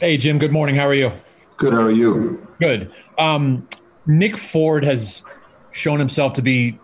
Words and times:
Hey, 0.00 0.16
Jim. 0.16 0.40
Good 0.40 0.50
morning. 0.50 0.74
How 0.74 0.88
are 0.88 0.94
you? 0.94 1.12
Good. 1.56 1.72
How 1.72 1.82
are 1.82 1.90
you? 1.90 2.44
Good. 2.60 2.90
Um, 3.16 3.68
Nick 4.06 4.36
Ford 4.36 4.84
has 4.84 5.22
shown 5.70 6.00
himself 6.00 6.32
to 6.34 6.42
be 6.42 6.78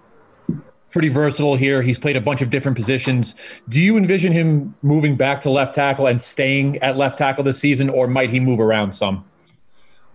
pretty 0.92 1.08
versatile 1.08 1.56
here. 1.56 1.82
He's 1.82 1.98
played 1.98 2.16
a 2.16 2.20
bunch 2.20 2.40
of 2.40 2.50
different 2.50 2.76
positions. 2.76 3.34
Do 3.68 3.80
you 3.80 3.96
envision 3.96 4.32
him 4.32 4.76
moving 4.82 5.16
back 5.16 5.40
to 5.40 5.50
left 5.50 5.74
tackle 5.74 6.06
and 6.06 6.20
staying 6.20 6.78
at 6.78 6.96
left 6.96 7.18
tackle 7.18 7.42
this 7.42 7.58
season, 7.58 7.90
or 7.90 8.06
might 8.06 8.30
he 8.30 8.38
move 8.38 8.60
around 8.60 8.92
some? 8.92 9.24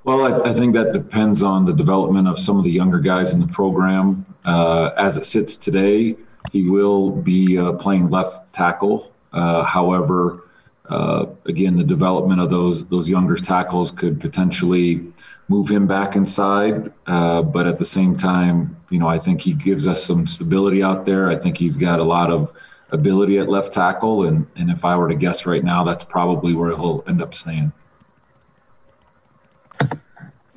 Well, 0.05 0.21
I, 0.21 0.49
I 0.49 0.53
think 0.53 0.73
that 0.75 0.93
depends 0.93 1.43
on 1.43 1.65
the 1.65 1.73
development 1.73 2.29
of 2.29 2.39
some 2.39 2.57
of 2.57 2.63
the 2.63 2.71
younger 2.71 2.99
guys 2.99 3.33
in 3.33 3.41
the 3.41 3.47
program. 3.47 4.25
Uh, 4.45 4.91
as 4.97 5.17
it 5.17 5.25
sits 5.25 5.57
today, 5.57 6.15
he 6.53 6.69
will 6.69 7.11
be 7.11 7.57
uh, 7.57 7.73
playing 7.73 8.09
left 8.09 8.53
tackle. 8.53 9.11
Uh, 9.33 9.63
however, 9.63 10.43
uh, 10.89 11.25
again, 11.45 11.75
the 11.75 11.83
development 11.83 12.39
of 12.41 12.49
those 12.49 12.85
those 12.87 13.09
younger 13.09 13.35
tackles 13.35 13.91
could 13.91 14.19
potentially 14.19 15.05
move 15.47 15.69
him 15.69 15.87
back 15.87 16.15
inside. 16.15 16.91
Uh, 17.07 17.41
but 17.41 17.67
at 17.67 17.79
the 17.79 17.85
same 17.85 18.15
time, 18.15 18.75
you 18.89 18.99
know, 18.99 19.07
I 19.07 19.19
think 19.19 19.41
he 19.41 19.53
gives 19.53 19.87
us 19.87 20.03
some 20.03 20.27
stability 20.27 20.83
out 20.83 21.05
there. 21.05 21.29
I 21.29 21.35
think 21.35 21.57
he's 21.57 21.77
got 21.77 21.99
a 21.99 22.03
lot 22.03 22.31
of 22.31 22.53
ability 22.91 23.39
at 23.39 23.49
left 23.49 23.73
tackle, 23.73 24.27
and 24.27 24.47
and 24.55 24.69
if 24.69 24.85
I 24.85 24.95
were 24.95 25.09
to 25.09 25.15
guess 25.15 25.45
right 25.45 25.63
now, 25.63 25.83
that's 25.83 26.03
probably 26.03 26.53
where 26.53 26.75
he'll 26.75 27.03
end 27.07 27.21
up 27.21 27.33
staying. 27.33 27.71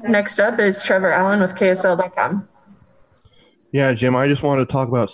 Next 0.06 0.38
up 0.38 0.58
is 0.60 0.80
Trevor 0.80 1.10
Allen 1.10 1.40
with 1.40 1.54
KSL.com. 1.54 2.48
Yeah, 3.72 3.92
Jim, 3.94 4.14
I 4.14 4.28
just 4.28 4.42
wanted 4.42 4.66
to 4.66 4.72
talk 4.72 4.88
about 4.88 5.10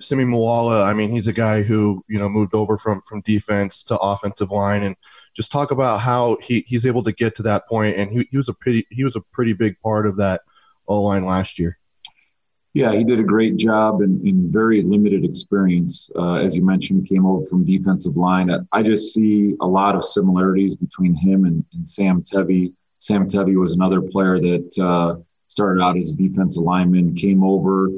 Simi 0.00 0.24
Moala. 0.24 0.84
I 0.84 0.92
mean, 0.92 1.10
he's 1.10 1.28
a 1.28 1.32
guy 1.32 1.62
who 1.62 2.04
you 2.08 2.18
know 2.18 2.28
moved 2.28 2.54
over 2.54 2.78
from 2.78 3.00
from 3.02 3.20
defense 3.22 3.82
to 3.84 3.98
offensive 3.98 4.50
line, 4.50 4.82
and 4.82 4.96
just 5.34 5.52
talk 5.52 5.70
about 5.70 6.00
how 6.00 6.36
he, 6.42 6.60
he's 6.60 6.86
able 6.86 7.02
to 7.04 7.12
get 7.12 7.34
to 7.36 7.42
that 7.44 7.68
point. 7.68 7.96
And 7.96 8.10
he, 8.10 8.28
he 8.30 8.36
was 8.36 8.48
a 8.48 8.54
pretty 8.54 8.86
he 8.90 9.04
was 9.04 9.16
a 9.16 9.20
pretty 9.32 9.52
big 9.52 9.78
part 9.80 10.06
of 10.06 10.16
that 10.18 10.42
O 10.86 11.02
line 11.02 11.24
last 11.24 11.58
year. 11.58 11.78
Yeah, 12.74 12.92
he 12.92 13.02
did 13.02 13.18
a 13.18 13.24
great 13.24 13.56
job 13.56 14.02
in, 14.02 14.20
in 14.24 14.52
very 14.52 14.82
limited 14.82 15.24
experience. 15.24 16.10
Uh, 16.14 16.34
as 16.34 16.54
you 16.54 16.64
mentioned, 16.64 17.08
came 17.08 17.26
over 17.26 17.44
from 17.46 17.64
defensive 17.64 18.16
line. 18.16 18.50
I 18.72 18.82
just 18.82 19.12
see 19.12 19.54
a 19.60 19.66
lot 19.66 19.96
of 19.96 20.04
similarities 20.04 20.76
between 20.76 21.14
him 21.14 21.44
and, 21.44 21.64
and 21.72 21.88
Sam 21.88 22.22
Tevi. 22.22 22.72
Sam 23.00 23.28
Tevi 23.28 23.58
was 23.58 23.72
another 23.72 24.00
player 24.00 24.38
that 24.38 24.78
uh, 24.78 25.20
started 25.48 25.82
out 25.82 25.96
as 25.96 26.12
a 26.12 26.16
defensive 26.16 26.62
lineman, 26.62 27.14
came 27.14 27.42
over, 27.42 27.88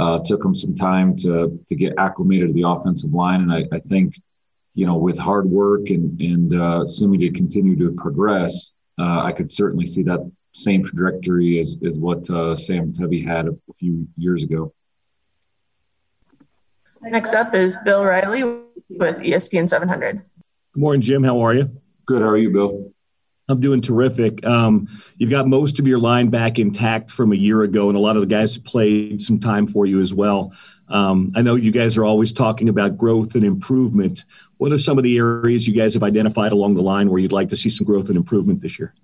uh, 0.00 0.18
took 0.24 0.42
him 0.42 0.54
some 0.54 0.74
time 0.74 1.14
to 1.14 1.62
to 1.68 1.74
get 1.74 1.92
acclimated 1.98 2.48
to 2.48 2.54
the 2.54 2.66
offensive 2.66 3.12
line, 3.12 3.42
and 3.42 3.52
I, 3.52 3.64
I 3.70 3.78
think, 3.80 4.18
you 4.74 4.86
know, 4.86 4.96
with 4.96 5.18
hard 5.18 5.46
work 5.46 5.90
and 5.90 6.18
and 6.20 6.54
uh, 6.54 6.80
assuming 6.82 7.20
to 7.20 7.30
continue 7.30 7.76
to 7.76 7.92
progress, 7.92 8.72
uh, 8.98 9.20
I 9.20 9.32
could 9.32 9.52
certainly 9.52 9.86
see 9.86 10.02
that 10.04 10.20
same 10.52 10.84
trajectory 10.84 11.60
as 11.60 11.76
as 11.86 11.98
what 11.98 12.28
uh, 12.30 12.56
Sam 12.56 12.92
Tevi 12.92 13.26
had 13.26 13.46
a, 13.46 13.50
a 13.50 13.74
few 13.74 14.08
years 14.16 14.42
ago. 14.42 14.72
Next 17.02 17.34
up 17.34 17.54
is 17.54 17.76
Bill 17.84 18.04
Riley 18.04 18.42
with 18.42 19.18
ESPN 19.18 19.68
700. 19.68 20.16
Good 20.16 20.80
morning, 20.80 21.02
Jim. 21.02 21.24
How 21.24 21.40
are 21.40 21.54
you? 21.54 21.70
Good. 22.06 22.22
How 22.22 22.28
are 22.28 22.38
you, 22.38 22.50
Bill? 22.50 22.92
I'm 23.50 23.60
doing 23.60 23.82
terrific. 23.82 24.44
Um, 24.46 24.88
you've 25.16 25.30
got 25.30 25.46
most 25.46 25.78
of 25.78 25.86
your 25.86 25.98
line 25.98 26.30
back 26.30 26.58
intact 26.58 27.10
from 27.10 27.32
a 27.32 27.36
year 27.36 27.62
ago, 27.62 27.88
and 27.88 27.96
a 27.96 28.00
lot 28.00 28.16
of 28.16 28.22
the 28.22 28.28
guys 28.28 28.56
played 28.58 29.20
some 29.22 29.40
time 29.40 29.66
for 29.66 29.86
you 29.86 30.00
as 30.00 30.14
well. 30.14 30.52
Um, 30.88 31.32
I 31.36 31.42
know 31.42 31.54
you 31.54 31.70
guys 31.70 31.96
are 31.96 32.04
always 32.04 32.32
talking 32.32 32.68
about 32.68 32.96
growth 32.96 33.34
and 33.34 33.44
improvement. 33.44 34.24
What 34.58 34.72
are 34.72 34.78
some 34.78 34.98
of 34.98 35.04
the 35.04 35.16
areas 35.18 35.66
you 35.66 35.74
guys 35.74 35.94
have 35.94 36.02
identified 36.02 36.52
along 36.52 36.74
the 36.74 36.82
line 36.82 37.08
where 37.10 37.18
you'd 37.18 37.32
like 37.32 37.48
to 37.50 37.56
see 37.56 37.70
some 37.70 37.86
growth 37.86 38.08
and 38.08 38.16
improvement 38.16 38.60
this 38.60 38.78
year? 38.78 38.94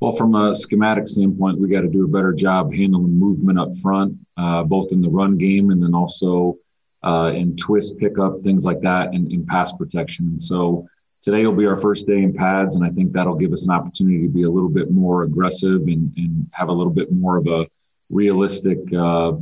Well, 0.00 0.14
from 0.14 0.34
a 0.34 0.54
schematic 0.54 1.08
standpoint, 1.08 1.60
we 1.60 1.68
got 1.68 1.80
to 1.80 1.88
do 1.88 2.04
a 2.04 2.08
better 2.08 2.32
job 2.32 2.72
handling 2.72 3.18
movement 3.18 3.58
up 3.58 3.76
front, 3.78 4.16
uh, 4.36 4.62
both 4.62 4.92
in 4.92 5.02
the 5.02 5.10
run 5.10 5.36
game 5.36 5.70
and 5.70 5.82
then 5.82 5.94
also 5.94 6.56
uh, 7.02 7.32
in 7.34 7.56
twist 7.56 7.98
pickup, 7.98 8.42
things 8.42 8.64
like 8.64 8.80
that, 8.80 9.12
and 9.12 9.32
in 9.32 9.44
pass 9.44 9.72
protection. 9.72 10.28
And 10.28 10.40
so, 10.40 10.88
today 11.22 11.44
will 11.44 11.54
be 11.54 11.66
our 11.66 11.78
first 11.78 12.06
day 12.06 12.22
in 12.22 12.32
pads, 12.32 12.76
and 12.76 12.84
I 12.84 12.90
think 12.90 13.12
that'll 13.12 13.34
give 13.34 13.52
us 13.52 13.64
an 13.64 13.72
opportunity 13.72 14.22
to 14.22 14.28
be 14.28 14.42
a 14.42 14.50
little 14.50 14.68
bit 14.68 14.90
more 14.90 15.24
aggressive 15.24 15.82
and, 15.82 16.12
and 16.16 16.48
have 16.52 16.68
a 16.68 16.72
little 16.72 16.92
bit 16.92 17.12
more 17.12 17.36
of 17.36 17.46
a 17.46 17.66
realistic, 18.10 18.78
uh, 18.94 19.32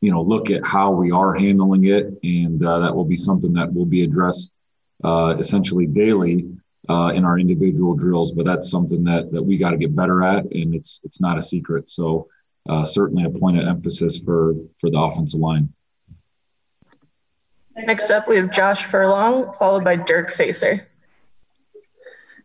you 0.00 0.10
know, 0.10 0.22
look 0.22 0.50
at 0.50 0.64
how 0.64 0.90
we 0.90 1.10
are 1.10 1.34
handling 1.34 1.86
it, 1.86 2.06
and 2.22 2.64
uh, 2.64 2.78
that 2.80 2.94
will 2.94 3.04
be 3.04 3.16
something 3.16 3.52
that 3.54 3.72
will 3.72 3.86
be 3.86 4.04
addressed 4.04 4.52
uh, 5.04 5.36
essentially 5.38 5.86
daily 5.86 6.48
uh, 6.88 7.12
in 7.14 7.24
our 7.24 7.38
individual 7.38 7.94
drills. 7.94 8.32
But 8.32 8.46
that's 8.46 8.70
something 8.70 9.04
that 9.04 9.32
that 9.32 9.42
we 9.42 9.56
got 9.58 9.70
to 9.70 9.76
get 9.76 9.94
better 9.94 10.22
at, 10.22 10.44
and 10.44 10.74
it's 10.74 11.00
it's 11.04 11.20
not 11.20 11.38
a 11.38 11.42
secret. 11.42 11.90
So 11.90 12.28
uh, 12.68 12.84
certainly 12.84 13.24
a 13.24 13.30
point 13.30 13.58
of 13.58 13.66
emphasis 13.66 14.18
for 14.18 14.54
for 14.80 14.90
the 14.90 14.98
offensive 14.98 15.40
line. 15.40 15.72
Next 17.76 18.10
up, 18.10 18.26
we 18.26 18.36
have 18.36 18.50
Josh 18.50 18.84
Furlong, 18.84 19.52
followed 19.52 19.84
by 19.84 19.96
Dirk 19.96 20.32
Facer. 20.32 20.88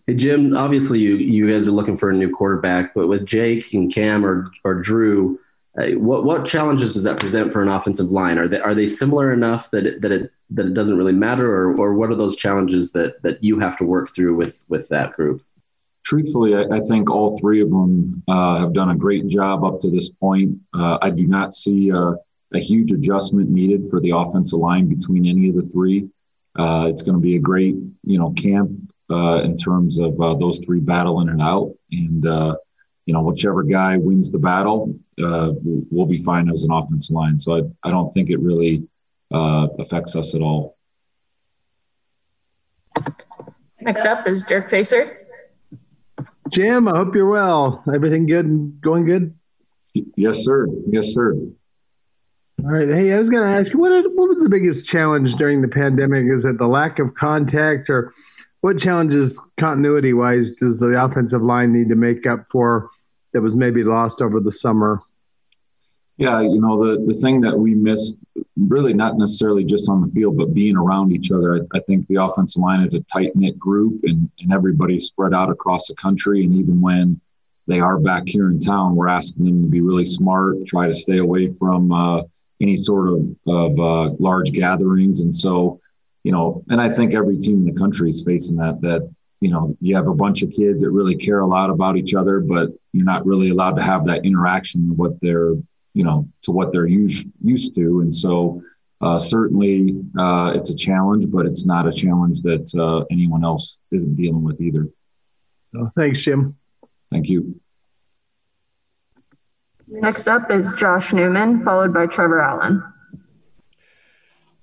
Hey 0.07 0.15
Jim, 0.15 0.57
obviously 0.57 0.99
you 0.99 1.15
you 1.15 1.51
guys 1.51 1.67
are 1.67 1.71
looking 1.71 1.95
for 1.95 2.09
a 2.09 2.13
new 2.13 2.29
quarterback, 2.29 2.93
but 2.95 3.07
with 3.07 3.25
Jake 3.25 3.73
and 3.73 3.93
Cam 3.93 4.25
or 4.25 4.51
or 4.63 4.75
Drew, 4.75 5.39
uh, 5.77 5.91
what 5.91 6.23
what 6.23 6.45
challenges 6.45 6.91
does 6.91 7.03
that 7.03 7.19
present 7.19 7.53
for 7.53 7.61
an 7.61 7.69
offensive 7.69 8.11
line? 8.11 8.37
Are 8.37 8.47
they 8.47 8.59
are 8.59 8.73
they 8.73 8.87
similar 8.87 9.31
enough 9.31 9.69
that 9.71 9.85
it, 9.85 10.01
that 10.01 10.11
it 10.11 10.31
that 10.49 10.65
it 10.65 10.73
doesn't 10.73 10.97
really 10.97 11.13
matter, 11.13 11.49
or 11.49 11.77
or 11.77 11.93
what 11.93 12.09
are 12.09 12.15
those 12.15 12.35
challenges 12.35 12.91
that 12.93 13.21
that 13.21 13.43
you 13.43 13.59
have 13.59 13.77
to 13.77 13.85
work 13.85 14.13
through 14.13 14.35
with 14.35 14.65
with 14.69 14.89
that 14.89 15.13
group? 15.13 15.43
Truthfully, 16.03 16.55
I, 16.55 16.63
I 16.63 16.79
think 16.81 17.11
all 17.11 17.37
three 17.39 17.61
of 17.61 17.69
them 17.69 18.23
uh, 18.27 18.57
have 18.57 18.73
done 18.73 18.89
a 18.89 18.95
great 18.95 19.27
job 19.27 19.63
up 19.63 19.79
to 19.81 19.91
this 19.91 20.09
point. 20.09 20.57
Uh, 20.73 20.97
I 20.99 21.11
do 21.11 21.27
not 21.27 21.53
see 21.53 21.89
a, 21.89 22.15
a, 22.55 22.59
huge 22.59 22.91
adjustment 22.91 23.49
needed 23.49 23.87
for 23.87 23.99
the 23.99 24.09
offensive 24.09 24.57
line 24.57 24.87
between 24.87 25.27
any 25.27 25.47
of 25.49 25.55
the 25.55 25.61
three. 25.61 26.09
Uh, 26.55 26.87
it's 26.89 27.03
going 27.03 27.15
to 27.15 27.21
be 27.21 27.35
a 27.35 27.39
great 27.39 27.75
you 28.03 28.17
know 28.17 28.31
camp 28.31 28.90
uh, 29.11 29.41
in 29.43 29.57
terms 29.57 29.99
of 29.99 30.19
uh, 30.21 30.33
those 30.35 30.59
three 30.65 30.79
battle 30.79 31.19
in 31.21 31.29
and 31.29 31.41
out. 31.41 31.73
And, 31.91 32.25
uh, 32.25 32.55
you 33.05 33.13
know, 33.13 33.21
whichever 33.21 33.63
guy 33.63 33.97
wins 33.97 34.31
the 34.31 34.39
battle 34.39 34.97
uh, 35.21 35.51
will 35.91 36.05
be 36.05 36.23
fine 36.23 36.49
as 36.49 36.63
an 36.63 36.71
offensive 36.71 37.13
line. 37.13 37.37
So 37.37 37.57
I, 37.57 37.61
I 37.87 37.91
don't 37.91 38.13
think 38.13 38.29
it 38.29 38.39
really 38.39 38.87
uh, 39.33 39.67
affects 39.79 40.15
us 40.15 40.33
at 40.33 40.41
all. 40.41 40.77
Next 43.81 44.05
up 44.05 44.27
is 44.27 44.43
Dirk 44.43 44.69
Facer. 44.69 45.17
Jim, 46.49 46.87
I 46.87 46.95
hope 46.95 47.15
you're 47.15 47.27
well. 47.27 47.83
Everything 47.93 48.27
good 48.27 48.45
and 48.45 48.79
going 48.81 49.05
good? 49.05 49.33
Yes, 50.15 50.43
sir. 50.43 50.67
Yes, 50.87 51.13
sir. 51.13 51.33
All 51.33 52.71
right. 52.71 52.87
Hey, 52.87 53.11
I 53.11 53.19
was 53.19 53.29
going 53.29 53.43
to 53.43 53.49
ask 53.49 53.73
you, 53.73 53.79
what, 53.79 53.91
what 54.13 54.29
was 54.29 54.41
the 54.43 54.49
biggest 54.49 54.87
challenge 54.87 55.35
during 55.35 55.61
the 55.61 55.67
pandemic? 55.67 56.25
Is 56.27 56.45
it 56.45 56.57
the 56.57 56.67
lack 56.67 56.99
of 56.99 57.13
contact 57.15 57.89
or– 57.89 58.13
what 58.61 58.77
challenges 58.79 59.39
continuity 59.57 60.13
wise 60.13 60.53
does 60.53 60.79
the 60.79 61.03
offensive 61.03 61.41
line 61.41 61.73
need 61.73 61.89
to 61.89 61.95
make 61.95 62.25
up 62.25 62.45
for 62.49 62.89
that 63.33 63.41
was 63.41 63.55
maybe 63.55 63.83
lost 63.83 64.21
over 64.21 64.39
the 64.39 64.51
summer? 64.51 64.99
Yeah, 66.17 66.41
you 66.41 66.61
know, 66.61 66.85
the, 66.85 67.03
the 67.05 67.19
thing 67.19 67.41
that 67.41 67.57
we 67.57 67.73
missed, 67.73 68.17
really 68.55 68.93
not 68.93 69.17
necessarily 69.17 69.63
just 69.63 69.89
on 69.89 70.01
the 70.01 70.07
field, 70.13 70.37
but 70.37 70.53
being 70.53 70.77
around 70.77 71.11
each 71.11 71.31
other. 71.31 71.55
I, 71.55 71.77
I 71.77 71.79
think 71.81 72.05
the 72.07 72.21
offensive 72.21 72.61
line 72.61 72.83
is 72.83 72.93
a 72.93 72.99
tight 73.01 73.35
knit 73.35 73.57
group 73.57 74.01
and, 74.03 74.29
and 74.39 74.53
everybody's 74.53 75.07
spread 75.07 75.33
out 75.33 75.49
across 75.49 75.87
the 75.87 75.95
country. 75.95 76.43
And 76.43 76.53
even 76.53 76.79
when 76.79 77.19
they 77.65 77.79
are 77.79 77.97
back 77.97 78.23
here 78.27 78.49
in 78.49 78.59
town, 78.59 78.95
we're 78.95 79.07
asking 79.07 79.45
them 79.45 79.63
to 79.63 79.67
be 79.67 79.81
really 79.81 80.05
smart, 80.05 80.63
try 80.67 80.85
to 80.85 80.93
stay 80.93 81.17
away 81.17 81.51
from 81.53 81.91
uh, 81.91 82.21
any 82.61 82.77
sort 82.77 83.07
of, 83.07 83.35
of 83.47 83.79
uh, 83.79 84.15
large 84.19 84.51
gatherings. 84.51 85.21
And 85.21 85.35
so, 85.35 85.80
you 86.23 86.31
know, 86.31 86.63
and 86.69 86.79
I 86.79 86.89
think 86.89 87.13
every 87.13 87.37
team 87.37 87.67
in 87.67 87.73
the 87.73 87.79
country 87.79 88.09
is 88.09 88.23
facing 88.23 88.57
that. 88.57 88.81
That 88.81 89.09
you 89.39 89.49
know, 89.49 89.75
you 89.81 89.95
have 89.95 90.07
a 90.07 90.13
bunch 90.13 90.43
of 90.43 90.51
kids 90.51 90.83
that 90.83 90.91
really 90.91 91.15
care 91.15 91.39
a 91.39 91.47
lot 91.47 91.69
about 91.69 91.97
each 91.97 92.13
other, 92.13 92.39
but 92.39 92.69
you're 92.93 93.05
not 93.05 93.25
really 93.25 93.49
allowed 93.49 93.75
to 93.75 93.81
have 93.81 94.05
that 94.05 94.23
interaction 94.23 94.91
of 94.91 94.97
what 94.97 95.19
they're, 95.19 95.53
you 95.93 96.03
know, 96.03 96.29
to 96.43 96.51
what 96.51 96.71
they're 96.71 96.85
used 96.85 97.25
used 97.43 97.73
to. 97.75 98.01
And 98.01 98.13
so, 98.13 98.61
uh, 99.01 99.17
certainly, 99.17 99.99
uh, 100.17 100.53
it's 100.55 100.69
a 100.69 100.75
challenge, 100.75 101.25
but 101.31 101.47
it's 101.47 101.65
not 101.65 101.87
a 101.87 101.91
challenge 101.91 102.41
that 102.43 102.71
uh, 102.77 103.03
anyone 103.11 103.43
else 103.43 103.79
isn't 103.91 104.15
dealing 104.15 104.43
with 104.43 104.61
either. 104.61 104.87
Oh, 105.75 105.89
thanks, 105.95 106.21
Jim. 106.23 106.55
Thank 107.11 107.29
you. 107.29 107.59
Next 109.87 110.27
up 110.27 110.51
is 110.51 110.71
Josh 110.73 111.11
Newman, 111.13 111.63
followed 111.63 111.93
by 111.93 112.05
Trevor 112.05 112.41
Allen. 112.41 112.83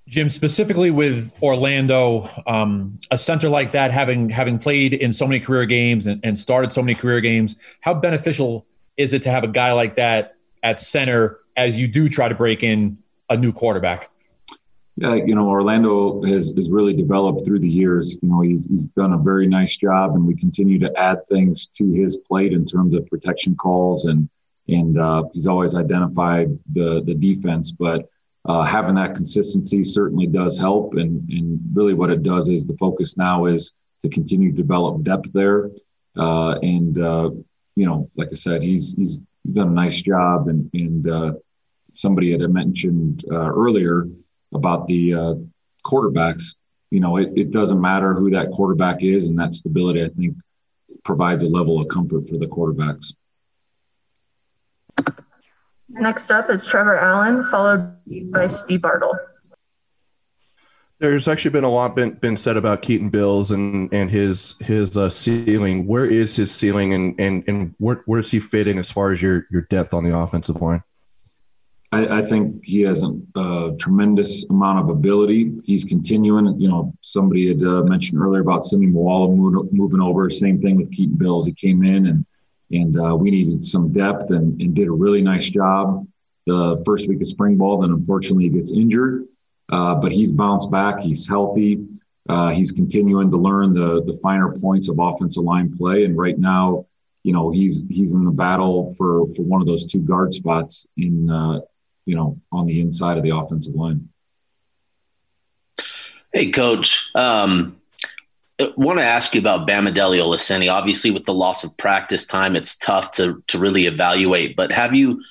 Jim, 0.08 0.30
specifically 0.30 0.90
with 0.90 1.32
Orlando, 1.42 2.30
um, 2.46 2.98
a 3.10 3.18
center 3.18 3.50
like 3.50 3.72
that, 3.72 3.90
having 3.90 4.30
having 4.30 4.58
played 4.58 4.94
in 4.94 5.12
so 5.12 5.26
many 5.26 5.38
career 5.38 5.66
games 5.66 6.06
and, 6.06 6.18
and, 6.24 6.38
started 6.38 6.72
so 6.72 6.82
many 6.82 6.94
career 6.94 7.20
games, 7.20 7.56
how 7.80 7.92
beneficial 7.92 8.66
is 8.96 9.12
it 9.12 9.20
to 9.22 9.30
have 9.30 9.44
a 9.44 9.48
guy 9.48 9.72
like 9.72 9.96
that 9.96 10.36
at 10.62 10.80
center 10.80 11.40
as 11.58 11.78
you 11.78 11.86
do 11.86 12.08
try 12.08 12.26
to 12.26 12.34
break 12.34 12.62
in 12.62 12.96
a 13.28 13.36
new 13.36 13.52
quarterback? 13.52 14.10
Yeah, 14.96 15.14
you 15.14 15.34
know, 15.34 15.46
Orlando 15.46 16.22
has, 16.22 16.52
has 16.56 16.70
really 16.70 16.94
developed 16.94 17.44
through 17.44 17.60
the 17.60 17.68
years. 17.68 18.16
You 18.22 18.30
know, 18.30 18.40
he's, 18.40 18.66
he's 18.66 18.86
done 18.86 19.12
a 19.12 19.18
very 19.18 19.46
nice 19.46 19.76
job, 19.76 20.14
and 20.14 20.26
we 20.26 20.34
continue 20.34 20.78
to 20.80 20.92
add 20.98 21.18
things 21.28 21.68
to 21.76 21.92
his 21.92 22.16
plate 22.16 22.52
in 22.52 22.64
terms 22.64 22.94
of 22.94 23.06
protection 23.06 23.54
calls, 23.56 24.06
and 24.06 24.28
and 24.68 24.98
uh, 24.98 25.24
he's 25.34 25.46
always 25.46 25.74
identified 25.74 26.58
the 26.72 27.02
the 27.04 27.14
defense. 27.14 27.70
But 27.70 28.08
uh, 28.48 28.64
having 28.64 28.94
that 28.94 29.14
consistency 29.14 29.84
certainly 29.84 30.26
does 30.26 30.58
help, 30.58 30.94
and 30.94 31.28
and 31.28 31.60
really 31.72 31.94
what 31.94 32.10
it 32.10 32.22
does 32.22 32.48
is 32.48 32.64
the 32.64 32.76
focus 32.78 33.16
now 33.16 33.44
is 33.44 33.72
to 34.00 34.08
continue 34.08 34.50
to 34.50 34.56
develop 34.56 35.02
depth 35.02 35.30
there, 35.32 35.70
uh, 36.16 36.58
and 36.62 36.98
uh, 36.98 37.30
you 37.76 37.86
know, 37.86 38.08
like 38.16 38.28
I 38.32 38.34
said, 38.34 38.62
he's 38.62 38.94
he's 38.94 39.20
done 39.52 39.68
a 39.68 39.72
nice 39.72 40.00
job, 40.00 40.48
and 40.48 40.70
and 40.72 41.08
uh, 41.08 41.32
somebody 41.92 42.32
had 42.32 42.40
mentioned 42.50 43.24
uh, 43.30 43.50
earlier 43.50 44.08
about 44.54 44.86
the 44.86 45.14
uh, 45.14 45.34
quarterbacks. 45.84 46.54
You 46.90 47.00
know, 47.00 47.18
it, 47.18 47.30
it 47.36 47.50
doesn't 47.50 47.80
matter 47.80 48.14
who 48.14 48.30
that 48.30 48.50
quarterback 48.50 49.02
is, 49.02 49.28
and 49.28 49.38
that 49.38 49.52
stability, 49.52 50.02
I 50.02 50.08
think, 50.08 50.34
provides 51.04 51.42
a 51.42 51.48
level 51.48 51.80
of 51.80 51.88
comfort 51.88 52.26
for 52.26 52.38
the 52.38 52.46
quarterbacks. 52.46 53.12
Next 55.88 56.30
up 56.30 56.50
is 56.50 56.66
Trevor 56.66 56.98
Allen, 56.98 57.42
followed 57.44 57.96
by 58.30 58.46
Steve 58.46 58.82
Bartle. 58.82 59.18
There's 60.98 61.28
actually 61.28 61.52
been 61.52 61.64
a 61.64 61.70
lot 61.70 61.94
been, 61.94 62.14
been 62.14 62.36
said 62.36 62.56
about 62.56 62.82
Keaton 62.82 63.08
Bills 63.08 63.52
and 63.52 63.92
and 63.92 64.10
his 64.10 64.56
his 64.60 64.96
uh, 64.96 65.08
ceiling. 65.08 65.86
Where 65.86 66.04
is 66.04 66.34
his 66.34 66.52
ceiling, 66.52 66.92
and 66.92 67.18
and 67.20 67.44
and 67.46 67.74
where 67.78 68.02
where 68.06 68.20
does 68.20 68.30
he 68.30 68.40
fit 68.40 68.66
in 68.66 68.78
as 68.78 68.90
far 68.90 69.12
as 69.12 69.22
your 69.22 69.46
your 69.50 69.62
depth 69.62 69.94
on 69.94 70.04
the 70.04 70.16
offensive 70.16 70.60
line? 70.60 70.82
I, 71.90 72.18
I 72.18 72.22
think 72.22 72.64
he 72.64 72.82
has 72.82 73.02
a, 73.02 73.16
a, 73.36 73.74
tremendous 73.78 74.44
amount 74.50 74.80
of 74.80 74.90
ability. 74.90 75.52
He's 75.64 75.84
continuing. 75.84 76.60
You 76.60 76.68
know, 76.68 76.92
somebody 77.00 77.48
had 77.48 77.62
uh, 77.62 77.82
mentioned 77.84 78.20
earlier 78.20 78.42
about 78.42 78.64
Simi 78.64 78.88
Moala 78.88 79.72
moving 79.72 80.00
over. 80.00 80.28
Same 80.28 80.60
thing 80.60 80.76
with 80.76 80.92
Keaton 80.92 81.16
Bills. 81.16 81.46
He 81.46 81.52
came 81.52 81.84
in 81.84 82.06
and 82.06 82.26
and 82.70 82.98
uh, 82.98 83.16
we 83.16 83.30
needed 83.30 83.64
some 83.64 83.92
depth 83.92 84.30
and, 84.30 84.60
and 84.60 84.74
did 84.74 84.88
a 84.88 84.92
really 84.92 85.22
nice 85.22 85.48
job 85.50 86.06
the 86.46 86.82
first 86.84 87.08
week 87.08 87.20
of 87.20 87.26
spring 87.26 87.56
ball. 87.56 87.80
Then 87.80 87.90
unfortunately 87.90 88.44
he 88.44 88.50
gets 88.50 88.72
injured, 88.72 89.26
uh, 89.70 89.94
but 89.96 90.12
he's 90.12 90.32
bounced 90.32 90.70
back. 90.70 91.00
He's 91.00 91.26
healthy. 91.26 91.86
Uh, 92.28 92.50
he's 92.50 92.72
continuing 92.72 93.30
to 93.30 93.36
learn 93.36 93.72
the 93.72 94.02
the 94.04 94.18
finer 94.22 94.54
points 94.60 94.88
of 94.88 94.98
offensive 94.98 95.44
line 95.44 95.76
play. 95.76 96.04
And 96.04 96.16
right 96.16 96.38
now, 96.38 96.86
you 97.22 97.32
know, 97.32 97.50
he's 97.50 97.84
he's 97.88 98.14
in 98.14 98.24
the 98.24 98.30
battle 98.30 98.94
for 98.96 99.26
for 99.34 99.42
one 99.42 99.60
of 99.60 99.66
those 99.66 99.86
two 99.86 100.00
guard 100.00 100.34
spots 100.34 100.86
in 100.96 101.30
uh, 101.30 101.60
you 102.08 102.14
know, 102.16 102.40
on 102.50 102.64
the 102.64 102.80
inside 102.80 103.18
of 103.18 103.22
the 103.22 103.36
offensive 103.36 103.74
line. 103.74 104.08
Hey, 106.32 106.50
coach. 106.50 107.10
Um, 107.14 107.77
I 108.60 108.72
want 108.76 108.98
to 108.98 109.04
ask 109.04 109.34
you 109.34 109.40
about 109.40 109.68
Bamidele 109.68 110.20
Olaseni. 110.20 110.72
Obviously, 110.72 111.10
with 111.10 111.24
the 111.26 111.34
loss 111.34 111.62
of 111.62 111.76
practice 111.76 112.26
time, 112.26 112.56
it's 112.56 112.76
tough 112.76 113.12
to 113.12 113.42
to 113.46 113.58
really 113.58 113.86
evaluate. 113.86 114.56
But 114.56 114.72
have 114.72 114.94
you 114.94 115.22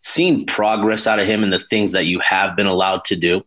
seen 0.00 0.46
progress 0.46 1.06
out 1.06 1.18
of 1.18 1.26
him 1.26 1.42
in 1.42 1.50
the 1.50 1.58
things 1.58 1.92
that 1.92 2.06
you 2.06 2.18
have 2.20 2.56
been 2.56 2.66
allowed 2.66 3.04
to 3.06 3.16
do? 3.16 3.44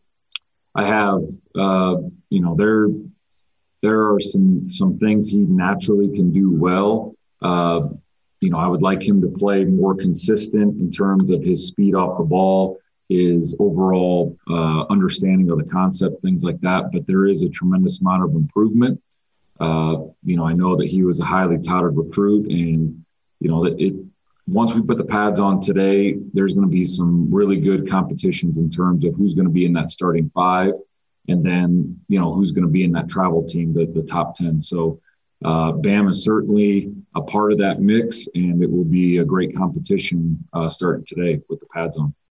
I 0.75 0.85
have. 0.85 1.21
Uh, 1.57 1.97
you 2.29 2.41
know, 2.41 2.55
there 2.55 2.87
there 3.81 4.13
are 4.13 4.19
some 4.19 4.67
some 4.69 4.99
things 4.99 5.29
he 5.29 5.37
naturally 5.37 6.15
can 6.15 6.31
do 6.31 6.59
well. 6.59 7.15
Uh, 7.41 7.89
you 8.41 8.49
know, 8.51 8.57
I 8.57 8.67
would 8.67 8.81
like 8.81 9.01
him 9.01 9.21
to 9.21 9.27
play 9.27 9.63
more 9.63 9.95
consistent 9.95 10.79
in 10.79 10.91
terms 10.91 11.31
of 11.31 11.41
his 11.41 11.67
speed 11.67 11.95
off 11.95 12.19
the 12.19 12.23
ball, 12.23 12.79
his 13.09 13.55
overall 13.59 14.37
uh, 14.49 14.85
understanding 14.89 15.49
of 15.49 15.57
the 15.57 15.63
concept, 15.63 16.21
things 16.21 16.43
like 16.43 16.59
that. 16.61 16.91
But 16.91 17.07
there 17.07 17.25
is 17.25 17.41
a 17.41 17.49
tremendous 17.49 18.01
amount 18.01 18.23
of 18.23 18.35
improvement. 18.35 19.01
Uh, 19.59 19.97
you 20.23 20.35
know, 20.35 20.45
I 20.45 20.53
know 20.53 20.75
that 20.75 20.87
he 20.87 21.03
was 21.03 21.19
a 21.19 21.25
highly 21.25 21.57
touted 21.57 21.95
recruit, 21.95 22.51
and 22.51 23.03
you 23.39 23.49
know 23.49 23.63
that 23.63 23.79
it. 23.79 23.93
Once 24.47 24.75
we 24.75 24.81
put 24.81 24.99
the 24.99 25.03
pads 25.03 25.39
on 25.39 25.59
today, 25.59 26.15
there's 26.33 26.53
going 26.53 26.67
to 26.67 26.71
be 26.71 26.85
some 26.85 27.33
really 27.33 27.59
good 27.59 27.89
competitions 27.89 28.59
in 28.59 28.69
terms 28.69 29.03
of 29.03 29.15
who's 29.15 29.33
going 29.33 29.47
to 29.47 29.51
be 29.51 29.65
in 29.65 29.73
that 29.73 29.89
starting 29.89 30.29
five, 30.35 30.73
and 31.27 31.41
then 31.41 31.99
you 32.07 32.19
know 32.19 32.33
who's 32.33 32.51
going 32.51 32.65
to 32.65 32.71
be 32.71 32.83
in 32.83 32.91
that 32.91 33.09
travel 33.09 33.43
team, 33.43 33.73
the 33.73 33.85
the 33.85 34.03
top 34.03 34.35
ten. 34.35 34.59
So 34.59 34.99
uh, 35.43 35.73
BAM 35.73 36.07
is 36.07 36.23
certainly 36.23 36.91
a 37.15 37.21
part 37.21 37.51
of 37.51 37.59
that 37.59 37.79
mix, 37.79 38.27
and 38.33 38.63
it 38.63 38.71
will 38.71 38.85
be 38.85 39.17
a 39.17 39.25
great 39.25 39.55
competition 39.55 40.43
uh, 40.53 40.67
starting 40.67 41.05
today 41.05 41.39
with 41.49 41.59
the 41.59 41.67
pads 41.67 41.97
on. 41.97 42.15